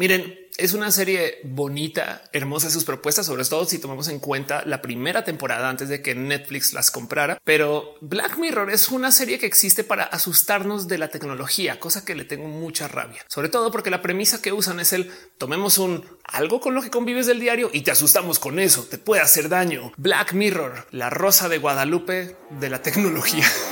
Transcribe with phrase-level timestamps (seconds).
[0.00, 4.80] Miren, es una serie bonita, hermosa sus propuestas, sobre todo si tomamos en cuenta la
[4.80, 7.38] primera temporada antes de que Netflix las comprara.
[7.44, 12.14] Pero Black Mirror es una serie que existe para asustarnos de la tecnología, cosa que
[12.14, 16.02] le tengo mucha rabia, sobre todo porque la premisa que usan es el tomemos un
[16.24, 19.50] algo con lo que convives del diario y te asustamos con eso, te puede hacer
[19.50, 19.92] daño.
[19.98, 23.44] Black Mirror, la rosa de Guadalupe de la tecnología.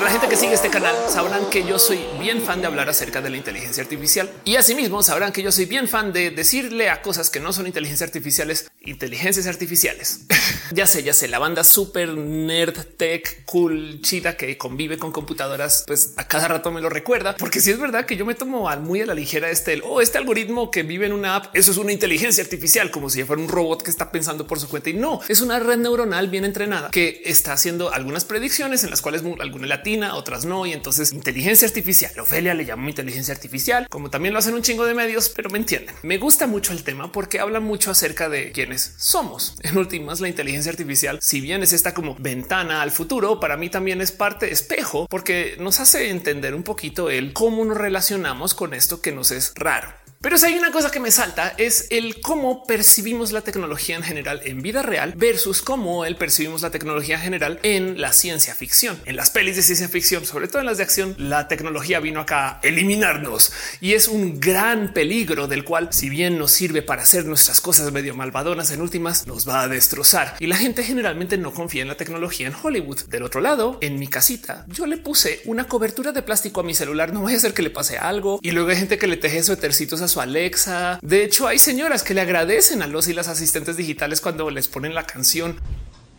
[0.00, 2.88] Para la gente que sigue este canal sabrán que yo soy bien fan de hablar
[2.88, 6.88] acerca de la inteligencia artificial y asimismo sabrán que yo soy bien fan de decirle
[6.88, 10.20] a cosas que no son inteligencia artificiales, inteligencias artificiales.
[10.72, 15.84] ya sé, ya sé, la banda super nerd tech cool chida que convive con computadoras,
[15.86, 18.74] pues a cada rato me lo recuerda, porque si es verdad que yo me tomo
[18.78, 21.72] muy a la ligera este o oh, este algoritmo que vive en una app, eso
[21.72, 24.88] es una inteligencia artificial, como si fuera un robot que está pensando por su cuenta
[24.88, 29.02] y no es una red neuronal bien entrenada que está haciendo algunas predicciones en las
[29.02, 30.66] cuales alguna latina, otras no.
[30.66, 32.12] Y entonces inteligencia artificial.
[32.18, 35.58] Ofelia le llamo inteligencia artificial, como también lo hacen un chingo de medios, pero me
[35.58, 35.94] entienden.
[36.02, 39.54] Me gusta mucho el tema porque habla mucho acerca de quiénes somos.
[39.62, 43.68] En últimas, la inteligencia artificial, si bien es esta como ventana al futuro, para mí
[43.68, 48.74] también es parte espejo porque nos hace entender un poquito el cómo nos relacionamos con
[48.74, 49.99] esto que nos es raro.
[50.22, 54.02] Pero si hay una cosa que me salta es el cómo percibimos la tecnología en
[54.02, 58.54] general en vida real versus cómo el percibimos la tecnología en general en la ciencia
[58.54, 59.00] ficción.
[59.06, 62.20] En las pelis de ciencia ficción, sobre todo en las de acción, la tecnología vino
[62.20, 67.04] acá a eliminarnos y es un gran peligro del cual, si bien nos sirve para
[67.04, 70.36] hacer nuestras cosas medio malvadonas, en últimas nos va a destrozar.
[70.38, 73.04] Y la gente generalmente no confía en la tecnología en Hollywood.
[73.04, 76.74] Del otro lado, en mi casita, yo le puse una cobertura de plástico a mi
[76.74, 77.10] celular.
[77.10, 78.38] No voy a hacer que le pase algo.
[78.42, 80.98] Y luego hay gente que le teje suétercitos a su Alexa.
[81.02, 84.68] De hecho, hay señoras que le agradecen a los y las asistentes digitales cuando les
[84.68, 85.58] ponen la canción.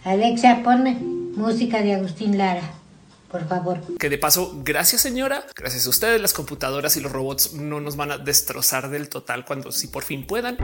[0.03, 2.73] Alexa, pone música de Agustín Lara.
[3.29, 3.79] Por favor.
[3.97, 7.95] Que de paso, gracias señora, gracias a ustedes, las computadoras y los robots no nos
[7.95, 10.57] van a destrozar del total cuando si por fin puedan.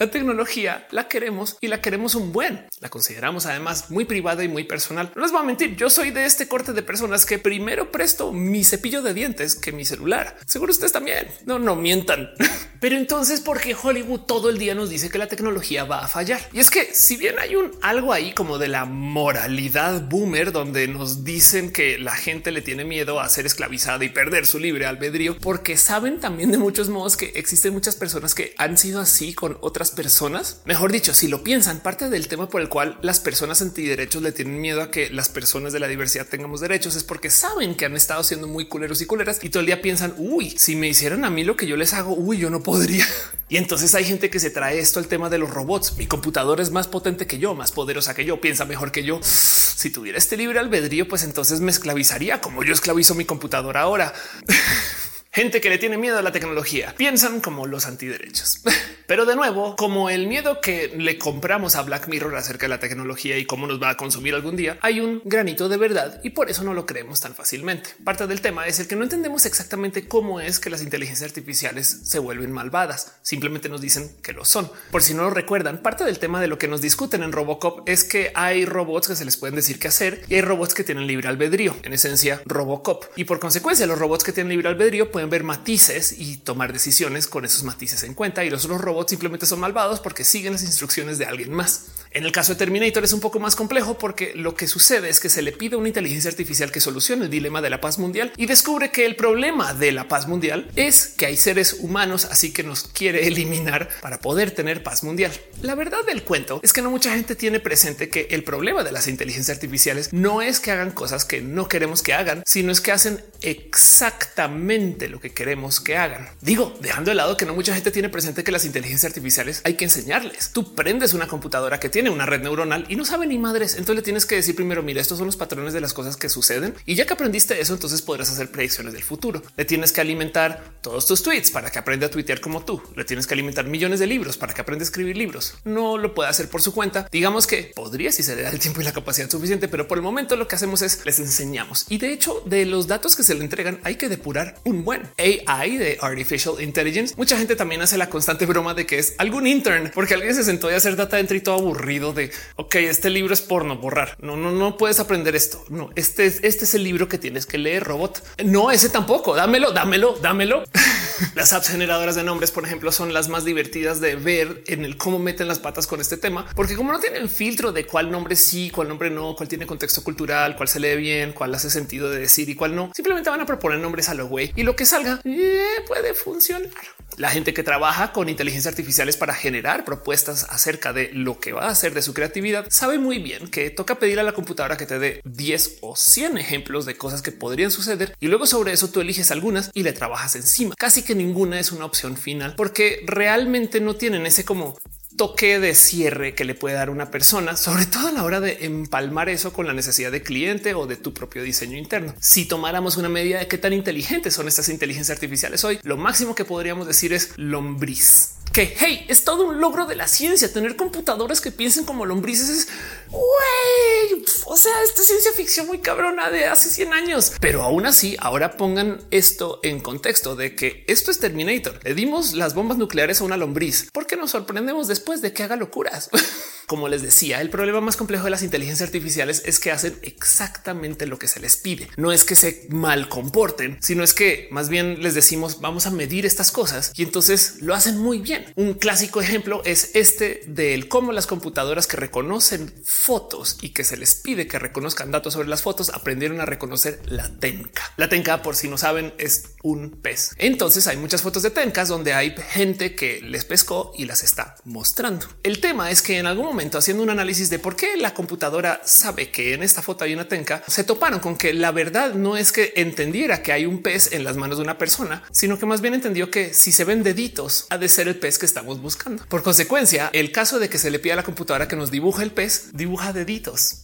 [0.00, 2.66] La tecnología la queremos y la queremos un buen.
[2.80, 5.12] La consideramos además muy privada y muy personal.
[5.14, 5.76] No les voy a mentir.
[5.76, 9.72] Yo soy de este corte de personas que primero presto mi cepillo de dientes que
[9.72, 10.38] mi celular.
[10.46, 11.28] Seguro ustedes también.
[11.44, 12.30] No, no mientan.
[12.80, 16.08] Pero entonces, ¿por qué Hollywood todo el día nos dice que la tecnología va a
[16.08, 16.40] fallar?
[16.54, 20.88] Y es que si bien hay un algo ahí como de la moralidad boomer, donde
[20.88, 24.86] nos dicen que la gente le tiene miedo a ser esclavizada y perder su libre
[24.86, 29.34] albedrío, porque saben también de muchos modos que existen muchas personas que han sido así
[29.34, 30.60] con otras personas.
[30.64, 34.32] Mejor dicho, si lo piensan, parte del tema por el cual las personas antiderechos le
[34.32, 37.84] tienen miedo a que las personas de la diversidad tengamos derechos es porque saben que
[37.84, 40.88] han estado siendo muy culeros y culeras y todo el día piensan, uy, si me
[40.88, 43.06] hicieran a mí lo que yo les hago, uy, yo no podría.
[43.50, 45.96] Y entonces hay gente que se trae esto al tema de los robots.
[45.96, 49.18] Mi computador es más potente que yo, más poderosa que yo, piensa mejor que yo.
[49.24, 54.14] Si tuviera este libre albedrío, pues entonces me esclavizaría como yo esclavizo mi computador ahora.
[55.40, 58.60] Gente que le tiene miedo a la tecnología piensan como los antiderechos.
[59.06, 62.78] Pero de nuevo, como el miedo que le compramos a Black Mirror acerca de la
[62.78, 66.30] tecnología y cómo nos va a consumir algún día, hay un granito de verdad y
[66.30, 67.90] por eso no lo creemos tan fácilmente.
[68.04, 72.02] Parte del tema es el que no entendemos exactamente cómo es que las inteligencias artificiales
[72.04, 73.14] se vuelven malvadas.
[73.22, 74.70] Simplemente nos dicen que lo son.
[74.90, 77.88] Por si no lo recuerdan, parte del tema de lo que nos discuten en Robocop
[77.88, 80.84] es que hay robots que se les pueden decir qué hacer y hay robots que
[80.84, 83.06] tienen libre albedrío, en esencia Robocop.
[83.16, 87.26] Y por consecuencia, los robots que tienen libre albedrío pueden ver matices y tomar decisiones
[87.26, 90.62] con esos matices en cuenta y los otros robots simplemente son malvados porque siguen las
[90.62, 91.86] instrucciones de alguien más.
[92.12, 95.20] En el caso de Terminator es un poco más complejo porque lo que sucede es
[95.20, 98.32] que se le pide una inteligencia artificial que solucione el dilema de la paz mundial
[98.36, 102.52] y descubre que el problema de la paz mundial es que hay seres humanos, así
[102.52, 105.30] que nos quiere eliminar para poder tener paz mundial.
[105.62, 108.92] La verdad del cuento es que no mucha gente tiene presente que el problema de
[108.92, 112.80] las inteligencias artificiales no es que hagan cosas que no queremos que hagan, sino es
[112.80, 116.28] que hacen exactamente lo que queremos que hagan.
[116.40, 119.74] Digo, dejando de lado que no mucha gente tiene presente que las inteligencias artificiales hay
[119.74, 120.52] que enseñarles.
[120.52, 123.72] Tú prendes una computadora que tiene una red neuronal y no sabe ni madres.
[123.72, 126.28] Entonces le tienes que decir primero, mira, estos son los patrones de las cosas que
[126.28, 126.74] suceden.
[126.86, 129.42] Y ya que aprendiste eso, entonces podrás hacer predicciones del futuro.
[129.56, 132.82] Le tienes que alimentar todos tus tweets para que aprenda a tuitear como tú.
[132.96, 135.54] Le tienes que alimentar millones de libros para que aprenda a escribir libros.
[135.64, 137.08] No lo puede hacer por su cuenta.
[137.10, 139.98] Digamos que podría si se le da el tiempo y la capacidad suficiente, pero por
[139.98, 141.86] el momento lo que hacemos es les enseñamos.
[141.88, 144.99] Y de hecho, de los datos que se le entregan, hay que depurar un buen
[145.18, 147.14] AI de Artificial Intelligence.
[147.16, 150.44] Mucha gente también hace la constante broma de que es algún intern porque alguien se
[150.44, 154.16] sentó a hacer data entry todo aburrido de ok, este libro es porno, borrar.
[154.20, 155.64] No, no, no puedes aprender esto.
[155.68, 158.22] No, este es, este es el libro que tienes que leer, robot.
[158.44, 159.34] No, ese tampoco.
[159.34, 160.64] Dámelo, dámelo, dámelo.
[161.34, 164.96] las apps generadoras de nombres, por ejemplo, son las más divertidas de ver en el
[164.96, 168.36] cómo meten las patas con este tema, porque como no tienen filtro de cuál nombre
[168.36, 172.10] sí, cuál nombre no, cuál tiene contexto cultural, cuál se lee bien, cuál hace sentido
[172.10, 174.76] de decir y cuál no, simplemente van a proponer nombres a lo güey y lo
[174.76, 176.70] que salga eh, puede funcionar.
[177.16, 181.66] La gente que trabaja con inteligencia artificiales para generar propuestas acerca de lo que va
[181.66, 184.86] a hacer de su creatividad sabe muy bien que toca pedir a la computadora que
[184.86, 188.88] te dé 10 o 100 ejemplos de cosas que podrían suceder y luego sobre eso
[188.88, 190.74] tú eliges algunas y le trabajas encima.
[190.78, 194.78] Casi que ninguna es una opción final porque realmente no tienen ese como
[195.20, 198.64] toque de cierre que le puede dar una persona, sobre todo a la hora de
[198.64, 202.14] empalmar eso con la necesidad de cliente o de tu propio diseño interno.
[202.18, 206.34] Si tomáramos una medida de qué tan inteligentes son estas inteligencias artificiales hoy, lo máximo
[206.34, 210.52] que podríamos decir es lombriz que hey, es todo un logro de la ciencia.
[210.52, 212.68] Tener computadoras que piensen como lombrices es
[213.10, 214.24] güey.
[214.46, 218.56] O sea, esta ciencia ficción muy cabrona de hace 100 años, pero aún así, ahora
[218.56, 221.78] pongan esto en contexto de que esto es Terminator.
[221.84, 225.56] Le dimos las bombas nucleares a una lombriz porque nos sorprendemos después de que haga
[225.56, 226.10] locuras.
[226.66, 231.04] Como les decía, el problema más complejo de las inteligencias artificiales es que hacen exactamente
[231.06, 231.88] lo que se les pide.
[231.96, 235.90] No es que se mal comporten, sino es que más bien les decimos vamos a
[235.90, 238.39] medir estas cosas y entonces lo hacen muy bien.
[238.56, 243.96] Un clásico ejemplo es este del cómo las computadoras que reconocen fotos y que se
[243.96, 247.82] les pide que reconozcan datos sobre las fotos aprendieron a reconocer la tenca.
[247.96, 250.30] La tenca, por si no saben, es un pez.
[250.38, 254.56] Entonces hay muchas fotos de tencas donde hay gente que les pescó y las está
[254.64, 255.26] mostrando.
[255.42, 258.80] El tema es que en algún momento haciendo un análisis de por qué la computadora
[258.84, 262.36] sabe que en esta foto hay una tenca, se toparon con que la verdad no
[262.36, 265.66] es que entendiera que hay un pez en las manos de una persona, sino que
[265.66, 268.80] más bien entendió que si se ven deditos ha de ser el pez que estamos
[268.80, 269.24] buscando.
[269.26, 272.22] Por consecuencia, el caso de que se le pida a la computadora que nos dibuje
[272.22, 273.80] el pez, dibuja deditos.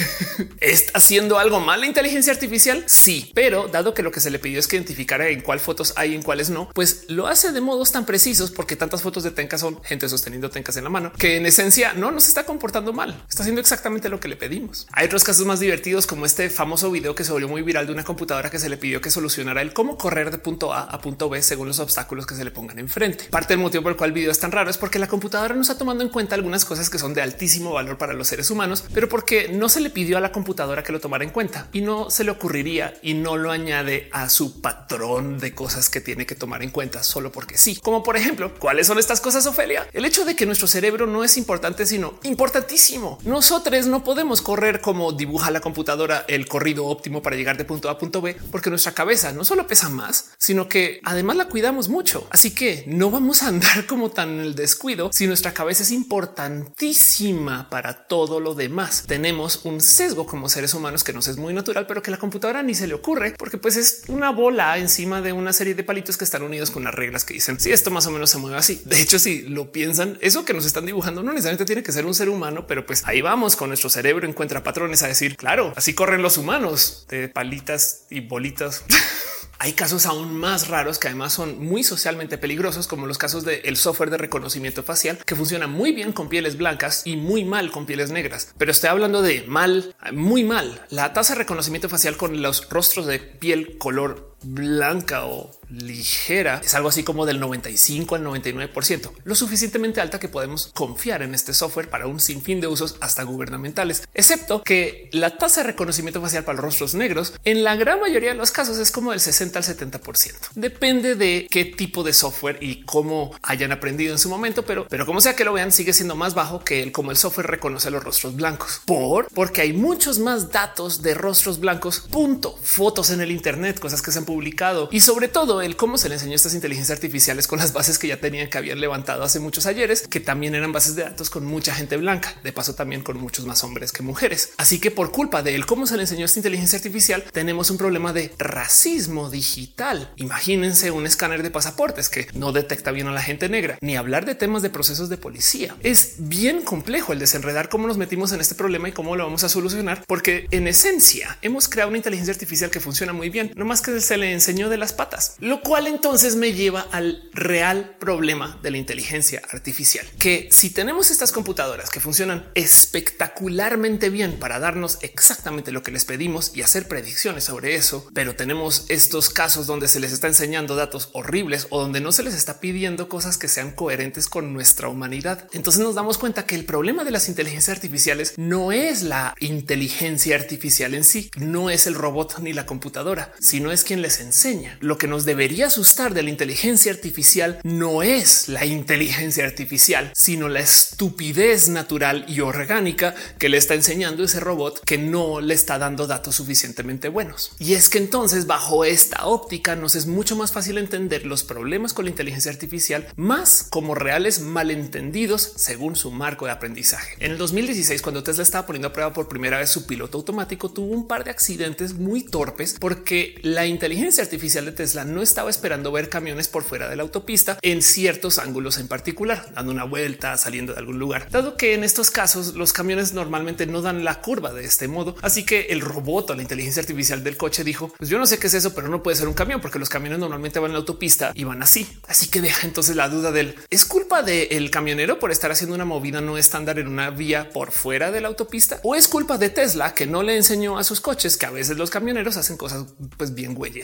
[0.60, 2.84] ¿Está haciendo algo mal la inteligencia artificial?
[2.86, 5.92] Sí, pero dado que lo que se le pidió es que identificara en cuál fotos
[5.96, 9.22] hay y en cuáles no, pues lo hace de modos tan precisos porque tantas fotos
[9.22, 12.44] de tencas son gente sosteniendo tencas en la mano que en esencia no nos está
[12.44, 13.24] comportando mal.
[13.28, 14.86] Está haciendo exactamente lo que le pedimos.
[14.92, 17.92] Hay otros casos más divertidos como este famoso video que se volvió muy viral de
[17.92, 21.00] una computadora que se le pidió que solucionara el cómo correr de punto A a
[21.00, 23.24] punto B según los obstáculos que se le pongan enfrente.
[23.30, 25.54] Parte del motivo por el cual el video es tan raro es porque la computadora
[25.54, 28.50] no está tomando en cuenta algunas cosas que son de altísimo valor para los seres
[28.50, 31.68] humanos, pero porque no se le pidió a la computadora que lo tomara en cuenta
[31.72, 36.00] y no se le ocurriría y no lo añade a su patrón de cosas que
[36.00, 37.76] tiene que tomar en cuenta solo porque sí.
[37.76, 39.86] Como por ejemplo, ¿cuáles son estas cosas, Ofelia?
[39.92, 43.18] El hecho de que nuestro cerebro no es importante, sino importantísimo.
[43.24, 47.88] Nosotros no podemos correr como dibuja la computadora el corrido óptimo para llegar de punto
[47.88, 51.48] A a punto B, porque nuestra cabeza no solo pesa más, sino que además la
[51.48, 52.26] cuidamos mucho.
[52.30, 57.68] Así que no vamos a andar como tan el descuido si nuestra cabeza es importantísima
[57.70, 59.04] para todo lo demás.
[59.06, 62.62] Tenemos un sesgo como seres humanos que nos es muy natural, pero que la computadora
[62.62, 66.16] ni se le ocurre porque pues es una bola encima de una serie de palitos
[66.16, 68.56] que están unidos con las reglas que dicen si esto más o menos se mueve
[68.56, 68.82] así.
[68.84, 72.06] De hecho, si lo piensan, eso que nos están dibujando no necesariamente tiene que ser
[72.06, 75.72] un ser humano, pero pues ahí vamos con nuestro cerebro encuentra patrones a decir claro,
[75.76, 78.84] así corren los humanos de palitas y bolitas.
[79.62, 83.76] Hay casos aún más raros que además son muy socialmente peligrosos, como los casos del
[83.76, 87.84] software de reconocimiento facial, que funciona muy bien con pieles blancas y muy mal con
[87.84, 88.54] pieles negras.
[88.56, 90.86] Pero estoy hablando de mal, muy mal.
[90.88, 96.74] La tasa de reconocimiento facial con los rostros de piel color blanca o ligera es
[96.74, 101.54] algo así como del 95 al 99%, lo suficientemente alta que podemos confiar en este
[101.54, 106.44] software para un sinfín de usos hasta gubernamentales, excepto que la tasa de reconocimiento facial
[106.44, 109.58] para los rostros negros en la gran mayoría de los casos es como del 60
[109.58, 110.34] al 70%.
[110.54, 115.06] Depende de qué tipo de software y cómo hayan aprendido en su momento, pero, pero
[115.06, 117.90] como sea que lo vean, sigue siendo más bajo que el como el software reconoce
[117.90, 118.82] los rostros blancos.
[118.86, 124.02] Por porque hay muchos más datos de rostros blancos, punto, fotos en el Internet, cosas
[124.02, 127.48] que se han publicado y sobre todo el cómo se le enseñó estas inteligencias artificiales
[127.48, 130.70] con las bases que ya tenían que habían levantado hace muchos ayeres, que también eran
[130.70, 134.04] bases de datos con mucha gente blanca, de paso también con muchos más hombres que
[134.04, 134.52] mujeres.
[134.56, 137.78] Así que por culpa de él, cómo se le enseñó esta inteligencia artificial, tenemos un
[137.78, 140.12] problema de racismo digital.
[140.14, 144.26] Imagínense un escáner de pasaportes que no detecta bien a la gente negra, ni hablar
[144.26, 145.74] de temas de procesos de policía.
[145.82, 149.42] Es bien complejo el desenredar cómo nos metimos en este problema y cómo lo vamos
[149.42, 153.64] a solucionar, porque en esencia hemos creado una inteligencia artificial que funciona muy bien, no
[153.64, 157.96] más que se le enseñó de las patas, lo cual entonces me lleva al real
[157.98, 164.58] problema de la inteligencia artificial, que si tenemos estas computadoras que funcionan espectacularmente bien para
[164.58, 169.66] darnos exactamente lo que les pedimos y hacer predicciones sobre eso, pero tenemos estos casos
[169.66, 173.38] donde se les está enseñando datos horribles o donde no se les está pidiendo cosas
[173.38, 175.48] que sean coherentes con nuestra humanidad.
[175.52, 180.36] Entonces nos damos cuenta que el problema de las inteligencias artificiales no es la inteligencia
[180.36, 184.76] artificial en sí, no es el robot ni la computadora, sino es quien les enseña.
[184.80, 190.48] Lo que nos debería asustar de la inteligencia artificial no es la inteligencia artificial, sino
[190.48, 195.78] la estupidez natural y orgánica que le está enseñando ese robot que no le está
[195.78, 197.52] dando datos suficientemente buenos.
[197.60, 201.92] Y es que entonces bajo esta óptica nos es mucho más fácil entender los problemas
[201.92, 207.14] con la inteligencia artificial más como reales malentendidos según su marco de aprendizaje.
[207.20, 210.68] En el 2016, cuando Tesla estaba poniendo a prueba por primera vez su piloto automático,
[210.68, 213.66] tuvo un par de accidentes muy torpes porque la
[214.00, 217.82] inteligencia artificial de Tesla no estaba esperando ver camiones por fuera de la autopista en
[217.82, 222.10] ciertos ángulos en particular, dando una vuelta, saliendo de algún lugar, dado que en estos
[222.10, 225.16] casos los camiones normalmente no dan la curva de este modo.
[225.20, 228.38] Así que el robot o la inteligencia artificial del coche dijo, pues yo no sé
[228.38, 230.74] qué es eso, pero no puede ser un camión porque los camiones normalmente van en
[230.74, 231.86] la autopista y van así.
[232.08, 235.84] Así que deja entonces la duda del es culpa del camionero por estar haciendo una
[235.84, 239.50] movida no estándar en una vía por fuera de la autopista o es culpa de
[239.50, 242.86] Tesla que no le enseñó a sus coches que a veces los camioneros hacen cosas
[243.18, 243.79] pues bien güeyes.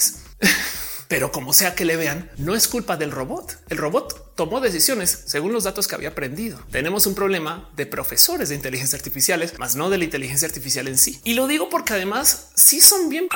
[1.09, 3.59] Pero como sea que le vean, no es culpa del robot.
[3.69, 6.61] El robot tomó decisiones según los datos que había aprendido.
[6.71, 10.99] Tenemos un problema de profesores de inteligencia artificiales, más no de la inteligencia artificial en
[10.99, 11.21] sí.
[11.25, 13.29] Y lo digo porque además sí son bien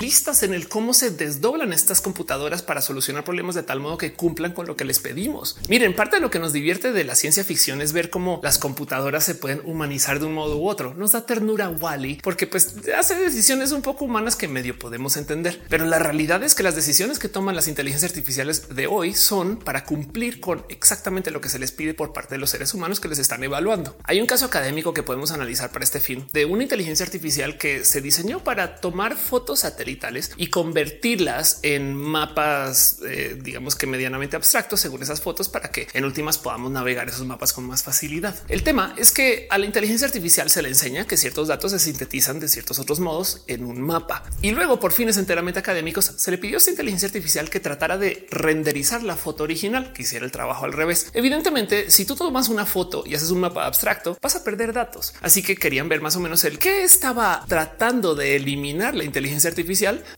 [0.00, 4.14] listas en el cómo se desdoblan estas computadoras para solucionar problemas de tal modo que
[4.14, 5.56] cumplan con lo que les pedimos.
[5.68, 8.58] Miren, parte de lo que nos divierte de la ciencia ficción es ver cómo las
[8.58, 10.94] computadoras se pueden humanizar de un modo u otro.
[10.94, 15.62] Nos da ternura Wally porque pues hace decisiones un poco humanas que medio podemos entender.
[15.68, 19.56] Pero la realidad es que las decisiones que toman las inteligencias artificiales de hoy son
[19.56, 23.00] para cumplir con exactamente lo que se les pide por parte de los seres humanos
[23.00, 23.96] que les están evaluando.
[24.04, 27.84] Hay un caso académico que podemos analizar para este fin de una inteligencia artificial que
[27.84, 34.80] se diseñó para tomar fotos satelitales y convertirlas en mapas, eh, digamos que medianamente abstractos
[34.80, 38.34] según esas fotos para que en últimas podamos navegar esos mapas con más facilidad.
[38.48, 41.78] El tema es que a la inteligencia artificial se le enseña que ciertos datos se
[41.78, 46.30] sintetizan de ciertos otros modos en un mapa y luego por fines enteramente académicos se
[46.30, 50.24] le pidió a esta inteligencia artificial que tratara de renderizar la foto original, que hiciera
[50.24, 51.10] el trabajo al revés.
[51.12, 55.14] Evidentemente, si tú tomas una foto y haces un mapa abstracto, vas a perder datos.
[55.20, 59.50] Así que querían ver más o menos el que estaba tratando de eliminar la inteligencia
[59.50, 59.73] artificial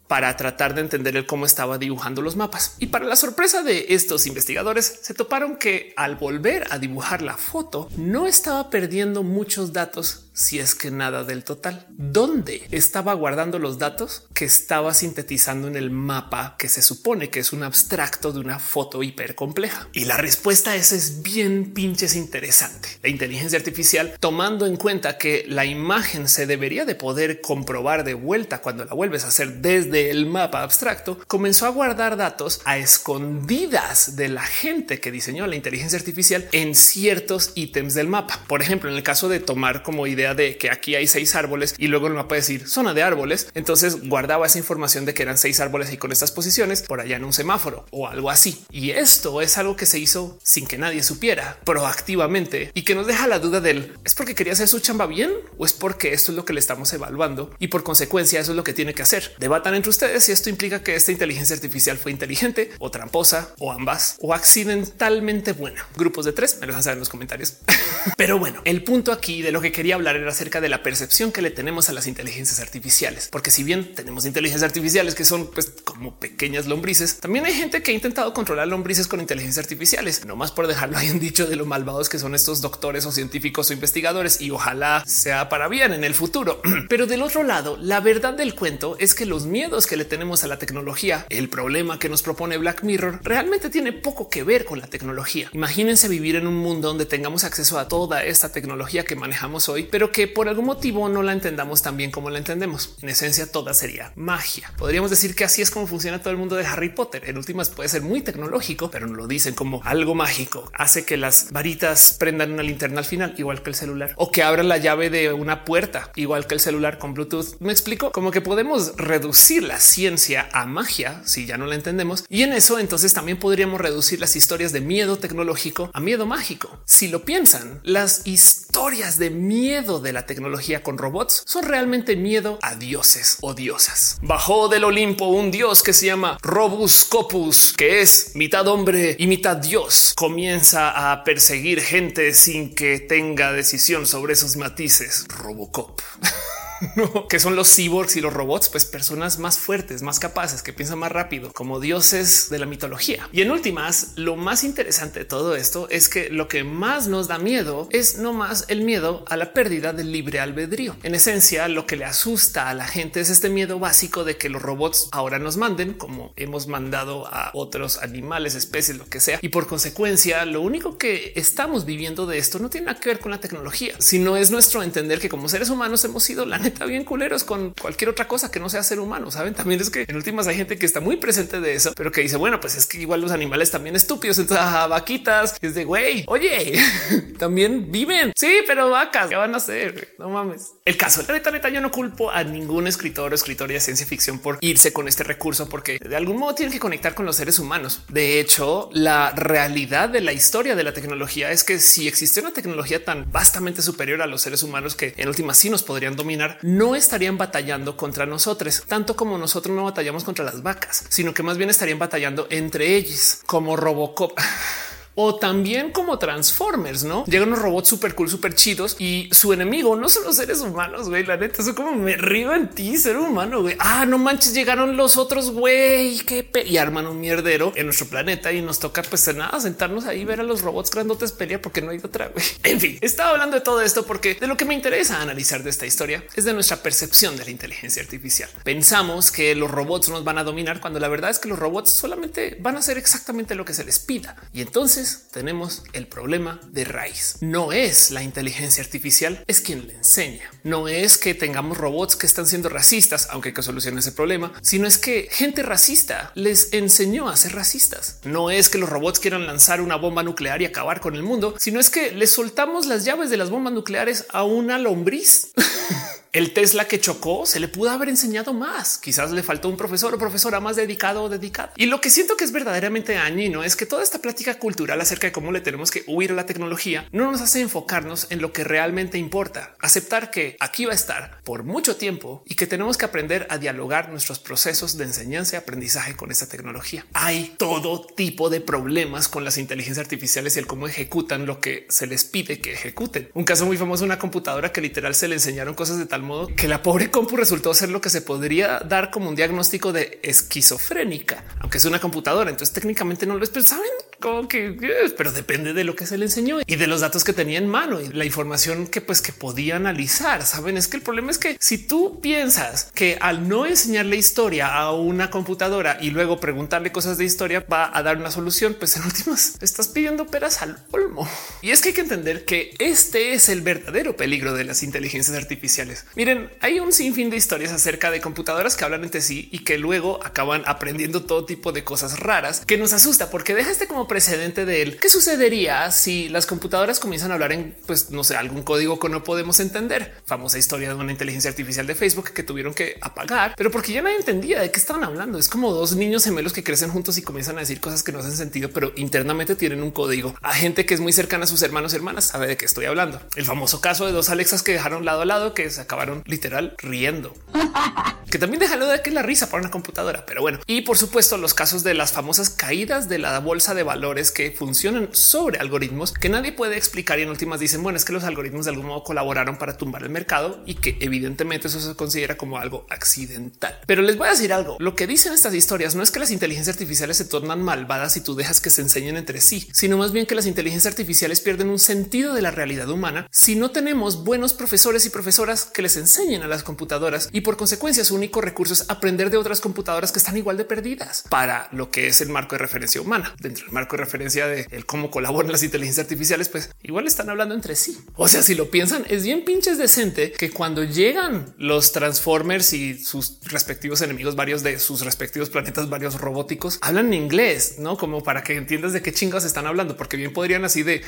[0.06, 2.76] para tratar de entender el cómo estaba dibujando los mapas.
[2.78, 7.36] Y para la sorpresa de estos investigadores, se toparon que al volver a dibujar la
[7.36, 11.86] foto, no estaba perdiendo muchos datos si es que nada del total.
[11.88, 17.40] ¿Dónde estaba guardando los datos que estaba sintetizando en el mapa que se supone que
[17.40, 19.88] es un abstracto de una foto hiper compleja?
[19.94, 22.88] Y la respuesta a es bien pinches interesante.
[23.02, 28.12] La inteligencia artificial, tomando en cuenta que la imagen se debería de poder comprobar de
[28.12, 32.76] vuelta cuando la vuelves a hacer desde el mapa abstracto, comenzó a guardar datos a
[32.76, 38.44] escondidas de la gente que diseñó la inteligencia artificial en ciertos ítems del mapa.
[38.46, 41.74] Por ejemplo, en el caso de tomar como idea de que aquí hay seis árboles
[41.78, 43.48] y luego el mapa decir zona de árboles.
[43.54, 47.16] Entonces guardaba esa información de que eran seis árboles y con estas posiciones por allá
[47.16, 48.64] en un semáforo o algo así.
[48.70, 53.06] Y esto es algo que se hizo sin que nadie supiera proactivamente y que nos
[53.06, 56.32] deja la duda del es porque quería hacer su chamba bien o es porque esto
[56.32, 59.02] es lo que le estamos evaluando y por consecuencia eso es lo que tiene que
[59.02, 59.34] hacer.
[59.38, 63.72] Debatan entre ustedes si esto implica que esta inteligencia artificial fue inteligente o tramposa o
[63.72, 65.86] ambas o accidentalmente buena.
[65.96, 67.58] Grupos de tres me lo dejan saber en los comentarios.
[68.16, 71.42] Pero bueno, el punto aquí de lo que quería hablar acerca de la percepción que
[71.42, 75.72] le tenemos a las inteligencias artificiales, porque si bien tenemos inteligencias artificiales que son pues
[75.84, 80.36] como pequeñas lombrices, también hay gente que ha intentado controlar lombrices con inteligencias artificiales, no
[80.36, 83.70] más por dejarlo ahí en dicho de lo malvados que son estos doctores o científicos
[83.70, 86.60] o investigadores y ojalá sea para bien en el futuro.
[86.88, 90.44] Pero del otro lado, la verdad del cuento es que los miedos que le tenemos
[90.44, 94.64] a la tecnología, el problema que nos propone Black Mirror, realmente tiene poco que ver
[94.64, 95.50] con la tecnología.
[95.52, 99.88] Imagínense vivir en un mundo donde tengamos acceso a toda esta tecnología que manejamos hoy,
[99.90, 102.96] pero que por algún motivo no la entendamos tan bien como la entendemos.
[103.02, 104.72] En esencia, toda sería magia.
[104.78, 107.28] Podríamos decir que así es como funciona todo el mundo de Harry Potter.
[107.28, 110.70] En últimas puede ser muy tecnológico, pero no lo dicen como algo mágico.
[110.74, 114.42] Hace que las varitas prendan una linterna al final, igual que el celular, o que
[114.42, 117.58] abran la llave de una puerta, igual que el celular con Bluetooth.
[117.60, 122.24] Me explico como que podemos reducir la ciencia a magia si ya no la entendemos.
[122.28, 126.80] Y en eso entonces también podríamos reducir las historias de miedo tecnológico a miedo mágico.
[126.84, 132.58] Si lo piensan, las historias de miedo de la tecnología con robots son realmente miedo
[132.62, 134.18] a dioses o diosas.
[134.22, 139.26] Bajó del Olimpo un dios que se llama Robus Copus, que es mitad hombre y
[139.26, 145.26] mitad dios, comienza a perseguir gente sin que tenga decisión sobre esos matices.
[145.28, 146.00] Robocop.
[146.96, 150.72] no, que son los cyborgs y los robots, pues personas más fuertes, más capaces, que
[150.72, 153.28] piensan más rápido, como dioses de la mitología.
[153.32, 157.28] Y en últimas, lo más interesante de todo esto es que lo que más nos
[157.28, 160.96] da miedo es no más el miedo a la pérdida del libre albedrío.
[161.02, 164.48] En esencia, lo que le asusta a la gente es este miedo básico de que
[164.48, 169.38] los robots ahora nos manden como hemos mandado a otros animales, especies, lo que sea.
[169.42, 173.18] Y por consecuencia, lo único que estamos viviendo de esto no tiene nada que ver
[173.18, 176.84] con la tecnología, sino es nuestro entender que como seres humanos hemos sido la está
[176.84, 179.30] bien culeros con cualquier otra cosa que no sea ser humano.
[179.30, 182.12] Saben, también es que en últimas hay gente que está muy presente de eso, pero
[182.12, 184.38] que dice, bueno, pues es que igual los animales también estúpidos.
[184.38, 186.78] Entonces, vaquitas es de güey, oye,
[187.38, 188.32] también viven.
[188.36, 190.14] Sí, pero vacas, ¿qué van a hacer?
[190.18, 190.75] No mames.
[190.86, 194.06] El caso, la neta, neta, yo no culpo a ningún escritor o escritora de ciencia
[194.06, 197.34] ficción por irse con este recurso, porque de algún modo tienen que conectar con los
[197.34, 198.02] seres humanos.
[198.08, 202.52] De hecho, la realidad de la historia de la tecnología es que si existe una
[202.52, 206.60] tecnología tan vastamente superior a los seres humanos que en últimas sí nos podrían dominar,
[206.62, 211.42] no estarían batallando contra nosotros, tanto como nosotros no batallamos contra las vacas, sino que
[211.42, 214.38] más bien estarían batallando entre ellos, como Robocop.
[215.16, 219.96] o también como Transformers, no llegan unos robots súper cool, súper chidos y su enemigo
[219.96, 221.08] no son los seres humanos.
[221.08, 223.64] Güey, la neta, eso como me río en ti, ser humano.
[223.78, 228.52] Ah, no manches, llegaron los otros güey, qué y arman un mierdero en nuestro planeta
[228.52, 231.90] y nos toca, pues nada, sentarnos ahí, ver a los robots grandotes pelear porque no
[231.90, 232.28] hay otra.
[232.28, 232.44] Güey.
[232.66, 235.70] En fin, estaba hablando de todo esto porque de lo que me interesa analizar de
[235.70, 238.50] esta historia es de nuestra percepción de la inteligencia artificial.
[238.64, 241.90] Pensamos que los robots nos van a dominar cuando la verdad es que los robots
[241.90, 246.60] solamente van a hacer exactamente lo que se les pida y entonces tenemos el problema
[246.70, 247.36] de raíz.
[247.40, 250.50] No es la inteligencia artificial, es quien le enseña.
[250.62, 254.52] No es que tengamos robots que están siendo racistas, aunque hay que solucionar ese problema,
[254.62, 258.18] sino es que gente racista les enseñó a ser racistas.
[258.24, 261.54] No es que los robots quieran lanzar una bomba nuclear y acabar con el mundo,
[261.58, 265.52] sino es que les soltamos las llaves de las bombas nucleares a una lombriz.
[266.36, 268.98] El Tesla que chocó se le pudo haber enseñado más.
[268.98, 271.72] Quizás le faltó un profesor o profesora más dedicado o dedicada.
[271.76, 275.28] Y lo que siento que es verdaderamente dañino es que toda esta plática cultural acerca
[275.28, 278.52] de cómo le tenemos que huir a la tecnología no nos hace enfocarnos en lo
[278.52, 279.76] que realmente importa.
[279.80, 283.56] Aceptar que aquí va a estar por mucho tiempo y que tenemos que aprender a
[283.56, 287.06] dialogar nuestros procesos de enseñanza y aprendizaje con esta tecnología.
[287.14, 291.86] Hay todo tipo de problemas con las inteligencias artificiales y el cómo ejecutan lo que
[291.88, 293.30] se les pide que ejecuten.
[293.32, 296.48] Un caso muy famoso, una computadora que literal se le enseñaron cosas de tal modo
[296.54, 300.20] que la pobre compu resultó ser lo que se podría dar como un diagnóstico de
[300.22, 302.50] esquizofrénica, aunque es una computadora.
[302.50, 304.76] Entonces técnicamente no lo es, pero saben como que,
[305.16, 307.68] pero depende de lo que se le enseñó y de los datos que tenía en
[307.68, 310.44] mano y la información que pues que podía analizar.
[310.44, 314.74] Saben, es que el problema es que si tú piensas que al no enseñarle historia
[314.74, 318.96] a una computadora y luego preguntarle cosas de historia va a dar una solución, pues
[318.96, 321.28] en últimas estás pidiendo peras al olmo.
[321.62, 325.36] Y es que hay que entender que este es el verdadero peligro de las inteligencias
[325.36, 326.04] artificiales.
[326.14, 329.78] Miren, hay un sinfín de historias acerca de computadoras que hablan entre sí y que
[329.78, 334.05] luego acaban aprendiendo todo tipo de cosas raras que nos asusta porque deja este como
[334.06, 334.98] precedente de él.
[334.98, 339.08] ¿Qué sucedería si las computadoras comienzan a hablar en, pues no sé, algún código que
[339.08, 340.14] no podemos entender?
[340.24, 344.02] Famosa historia de una inteligencia artificial de Facebook que tuvieron que apagar, pero porque ya
[344.02, 345.38] nadie entendía de qué estaban hablando.
[345.38, 348.20] Es como dos niños gemelos que crecen juntos y comienzan a decir cosas que no
[348.20, 350.34] hacen sentido, pero internamente tienen un código.
[350.42, 352.86] A gente que es muy cercana a sus hermanos y hermanas sabe de qué estoy
[352.86, 353.20] hablando.
[353.34, 356.74] El famoso caso de dos Alexas que dejaron lado a lado que se acabaron literal
[356.78, 357.34] riendo,
[358.30, 360.26] que también deja de que la risa para una computadora.
[360.26, 363.82] Pero bueno, y por supuesto, los casos de las famosas caídas de la bolsa de
[363.96, 367.18] valores que funcionan sobre algoritmos que nadie puede explicar.
[367.18, 370.02] Y en últimas dicen, bueno, es que los algoritmos de algún modo colaboraron para tumbar
[370.02, 373.80] el mercado y que evidentemente eso se considera como algo accidental.
[373.86, 374.76] Pero les voy a decir algo.
[374.80, 378.20] Lo que dicen estas historias no es que las inteligencias artificiales se tornan malvadas y
[378.20, 381.70] tú dejas que se enseñen entre sí, sino más bien que las inteligencias artificiales pierden
[381.70, 385.96] un sentido de la realidad humana si no tenemos buenos profesores y profesoras que les
[385.96, 390.12] enseñen a las computadoras y por consecuencia su único recurso es aprender de otras computadoras
[390.12, 393.34] que están igual de perdidas para lo que es el marco de referencia humana.
[393.38, 397.54] Dentro del marco de referencia de cómo colaboran las inteligencias artificiales, pues igual están hablando
[397.54, 397.98] entre sí.
[398.14, 402.98] O sea, si lo piensan, es bien pinches decente que cuando llegan los Transformers y
[402.98, 408.42] sus respectivos enemigos, varios de sus respectivos planetas, varios robóticos, hablan inglés, no como para
[408.42, 411.04] que entiendas de qué chingas están hablando, porque bien podrían así de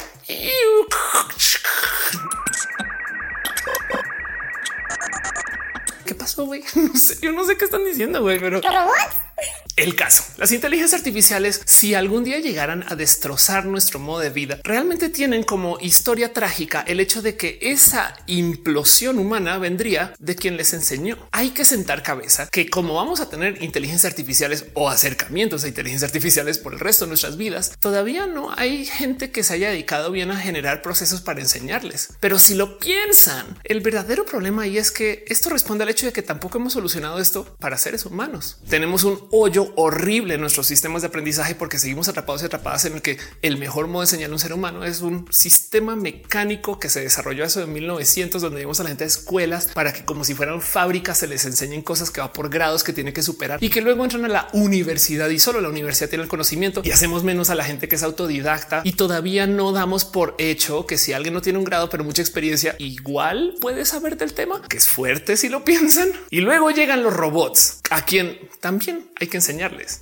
[6.04, 6.62] ¿Qué pasó, güey?
[6.74, 8.60] No sé, yo no sé qué están diciendo, güey, pero...
[9.78, 14.58] El caso, las inteligencias artificiales, si algún día llegaran a destrozar nuestro modo de vida,
[14.64, 20.56] realmente tienen como historia trágica el hecho de que esa implosión humana vendría de quien
[20.56, 21.28] les enseñó.
[21.30, 26.08] Hay que sentar cabeza que como vamos a tener inteligencias artificiales o acercamientos a inteligencias
[26.08, 30.10] artificiales por el resto de nuestras vidas, todavía no hay gente que se haya dedicado
[30.10, 32.08] bien a generar procesos para enseñarles.
[32.18, 36.12] Pero si lo piensan, el verdadero problema ahí es que esto responde al hecho de
[36.12, 38.58] que tampoco hemos solucionado esto para seres humanos.
[38.68, 43.02] Tenemos un hoyo horrible nuestros sistemas de aprendizaje porque seguimos atrapados y atrapadas en el
[43.02, 46.88] que el mejor modo de enseñar a un ser humano es un sistema mecánico que
[46.88, 50.24] se desarrolló eso en 1900, donde vimos a la gente de escuelas para que como
[50.24, 53.62] si fueran fábricas se les enseñen cosas que va por grados que tiene que superar
[53.62, 56.90] y que luego entran a la universidad y solo la universidad tiene el conocimiento y
[56.90, 60.98] hacemos menos a la gente que es autodidacta y todavía no damos por hecho que
[60.98, 64.76] si alguien no tiene un grado pero mucha experiencia igual puede saber del tema, que
[64.76, 66.10] es fuerte si lo piensan.
[66.30, 69.38] Y luego llegan los robots a quien también hay que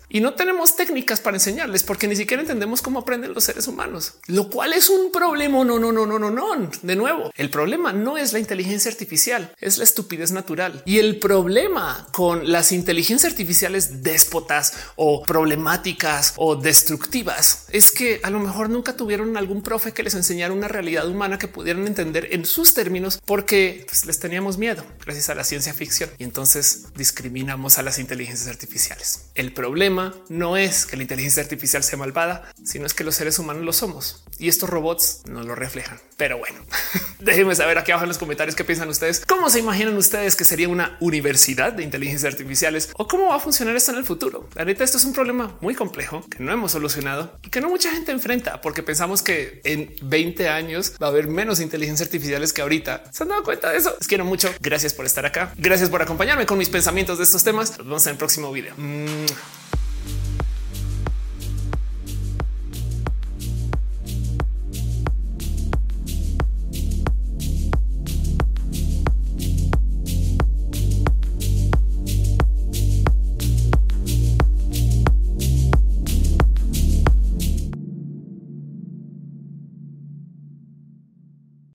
[0.09, 4.15] y no tenemos técnicas para enseñarles porque ni siquiera entendemos cómo aprenden los seres humanos,
[4.27, 5.65] lo cual es un problema.
[5.65, 6.71] No, no, no, no, no, no.
[6.83, 10.83] De nuevo, el problema no es la inteligencia artificial, es la estupidez natural.
[10.85, 18.31] Y el problema con las inteligencias artificiales déspotas o problemáticas o destructivas es que a
[18.31, 22.29] lo mejor nunca tuvieron algún profe que les enseñara una realidad humana que pudieran entender
[22.33, 26.87] en sus términos porque pues, les teníamos miedo gracias a la ciencia ficción y entonces
[26.97, 29.21] discriminamos a las inteligencias artificiales.
[29.53, 33.65] Problema no es que la inteligencia artificial sea malvada, sino es que los seres humanos
[33.65, 35.99] lo somos y estos robots no lo reflejan.
[36.17, 36.59] Pero bueno,
[37.21, 39.25] déjenme saber aquí abajo en los comentarios qué piensan ustedes.
[39.27, 43.41] ¿Cómo se imaginan ustedes que sería una universidad de inteligencias artificiales o cómo va a
[43.41, 44.49] funcionar esto en el futuro?
[44.55, 47.69] La neta, esto es un problema muy complejo que no hemos solucionado y que no
[47.69, 52.53] mucha gente enfrenta porque pensamos que en 20 años va a haber menos inteligencia artificiales
[52.53, 53.05] que ahorita.
[53.13, 53.95] ¿Se han dado cuenta de eso?
[53.99, 54.53] Les quiero mucho.
[54.61, 55.53] Gracias por estar acá.
[55.57, 57.71] Gracias por acompañarme con mis pensamientos de estos temas.
[57.79, 58.75] Nos vemos en el próximo video.